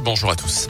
[0.00, 0.68] Bonjour à tous.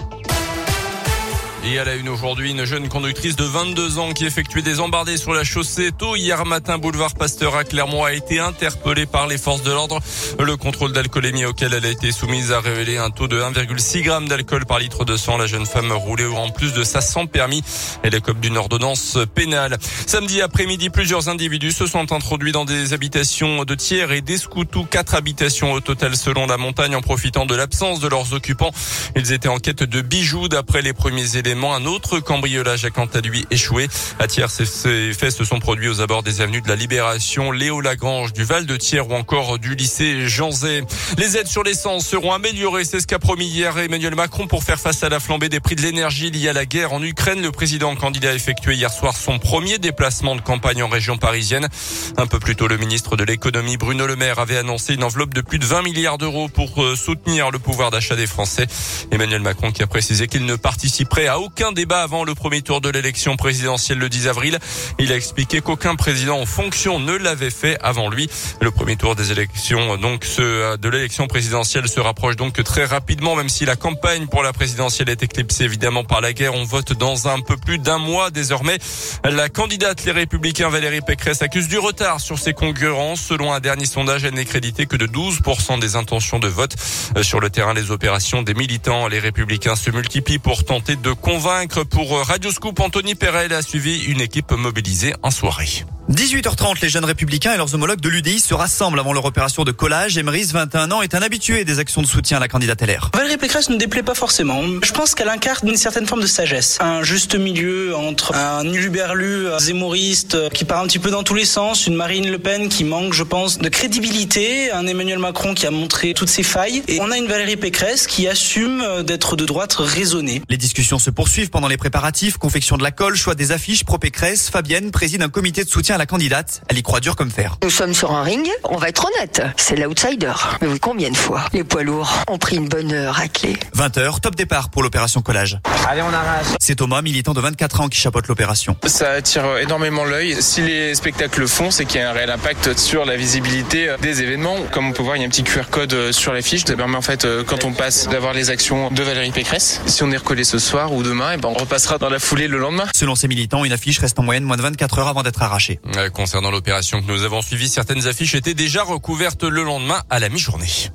[1.65, 5.17] Et à la une aujourd'hui, une jeune conductrice de 22 ans qui effectuait des embardées
[5.17, 9.39] sur la chaussée tôt hier matin, boulevard Pasteur à Clermont, a été interpellée par les
[9.39, 9.99] forces de l'ordre.
[10.39, 14.29] Le contrôle d'alcoolémie auquel elle a été soumise a révélé un taux de 1,6 g
[14.29, 15.37] d'alcool par litre de sang.
[15.37, 17.65] La jeune femme roulait en plus de sa sans permis.
[18.05, 19.79] Elle est comme d'une ordonnance pénale.
[20.07, 24.85] Samedi après-midi, plusieurs individus se sont introduits dans des habitations de tiers et d'escoutou.
[24.85, 28.71] Quatre habitations au total selon la montagne en profitant de l'absence de leurs occupants.
[29.17, 33.07] Ils étaient en quête de bijoux d'après les premiers éléments un autre cambriolage a quant
[33.07, 33.89] à lui échoué.
[34.19, 37.81] À Thiers, ces faits se sont produits aux abords des avenues de la Libération, Léo
[37.81, 40.83] Lagrange, du Val de Thiers ou encore du lycée Jean Zay.
[41.17, 42.85] Les aides sur l'essence seront améliorées.
[42.85, 45.77] C'est ce qu'a promis hier Emmanuel Macron pour faire face à la flambée des prix
[45.77, 47.41] de l'énergie liée à la guerre en Ukraine.
[47.41, 51.69] Le président candidat a effectué hier soir son premier déplacement de campagne en région parisienne.
[52.17, 55.35] Un peu plus tôt, le ministre de l'économie Bruno Le Maire avait annoncé une enveloppe
[55.35, 58.67] de plus de 20 milliards d'euros pour euh, soutenir le pouvoir d'achat des Français.
[59.11, 62.81] Emmanuel Macron qui a précisé qu'il ne participerait à aucun débat avant le premier tour
[62.81, 64.59] de l'élection présidentielle le 10 avril.
[64.99, 68.29] Il a expliqué qu'aucun président en fonction ne l'avait fait avant lui.
[68.61, 73.49] Le premier tour des élections, donc de l'élection présidentielle, se rapproche donc très rapidement, même
[73.49, 76.55] si la campagne pour la présidentielle est éclipsée évidemment par la guerre.
[76.55, 78.79] On vote dans un peu plus d'un mois désormais.
[79.25, 83.17] La candidate Les Républicains Valérie Pécresse accuse du retard sur ses concurrents.
[83.17, 86.75] Selon un dernier sondage, elle n'est créditée que de 12% des intentions de vote.
[87.23, 91.85] Sur le terrain, les opérations des militants, les Républicains se multiplient pour tenter de convaincre.
[91.85, 95.85] Pour Radio Scoop, Anthony Perel a suivi une équipe mobilisée en soirée.
[96.11, 99.73] 18h30, les jeunes républicains et leurs homologues de l'UDI se rassemblent avant leur opération de
[99.73, 100.17] collage.
[100.17, 103.11] Emeris, 21 ans, est un habitué des actions de soutien à la candidate LR.
[103.13, 104.63] Valérie Pécresse ne déplaît pas forcément.
[104.83, 106.79] Je pense qu'elle incarne une certaine forme de sagesse.
[106.81, 111.45] Un juste milieu entre un uluberlu zémoriste qui part un petit peu dans tous les
[111.45, 115.67] sens, une Marine Le Pen qui manque, je pense, de crédibilité, un Emmanuel Macron qui
[115.67, 119.45] a montré toutes ses failles, et on a une Valérie Pécresse qui assume d'être de
[119.45, 120.41] droite raisonnée.
[120.49, 123.99] Les discussions se poursuivent pendant les préparatifs, confection de la colle, choix des affiches pro
[123.99, 124.49] Pécresse.
[124.49, 126.63] Fabienne préside un comité de soutien la candidate.
[126.69, 127.57] Elle y croit dur comme fer.
[127.63, 130.33] Nous sommes sur un ring, on va être honnête, c'est l'outsider.
[130.61, 134.35] Mais oui, combien de fois les poids lourds ont pris une bonne raclée 20h, top
[134.35, 135.59] départ pour l'opération collage.
[135.89, 136.47] Allez, on arrache.
[136.61, 138.77] C'est Thomas, militant de 24 ans, qui chapeaute l'opération.
[138.87, 140.37] Ça attire énormément l'œil.
[140.41, 143.95] Si les spectacles le font, c'est qu'il y a un réel impact sur la visibilité
[144.01, 144.57] des événements.
[144.73, 146.65] Comme on peut voir, il y a un petit QR code sur l'affiche.
[146.65, 149.81] Ça permet en fait, quand on passe, d'avoir les actions de Valérie Pécresse.
[149.87, 152.49] Si on est recollé ce soir ou demain, et ben on repassera dans la foulée
[152.49, 152.85] le lendemain.
[152.95, 155.81] Selon ces militants, une affiche reste en moyenne moins de 24 heures avant d'être arrachée.
[156.13, 160.29] Concernant l'opération que nous avons suivie, certaines affiches étaient déjà recouvertes le lendemain à la
[160.29, 160.91] mi-journée.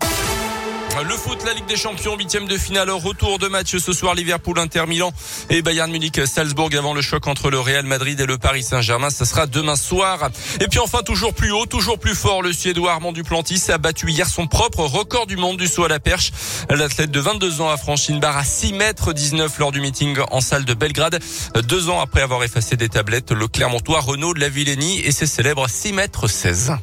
[1.01, 4.59] Le foot, la Ligue des Champions, huitième de finale, retour de match ce soir, Liverpool,
[4.59, 5.11] Inter Milan
[5.49, 9.09] et Bayern Munich, Salzbourg avant le choc entre le Real Madrid et le Paris Saint-Germain.
[9.09, 10.29] Ce sera demain soir.
[10.61, 14.11] Et puis enfin, toujours plus haut, toujours plus fort, le Suédois Armand Duplantis a battu
[14.11, 16.31] hier son propre record du monde du saut à la perche.
[16.69, 20.19] L'athlète de 22 ans a franchi une barre à 6 mètres 19 lors du meeting
[20.29, 21.19] en salle de Belgrade.
[21.67, 25.25] Deux ans après avoir effacé des tablettes, le Clermontois Renaud de la Villénie et ses
[25.25, 26.73] célèbres 6 mètres 16.